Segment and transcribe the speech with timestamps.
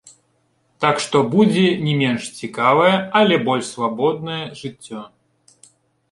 [0.83, 5.03] Так што будзе не менш цікавае, але больш свабоднае жыццё.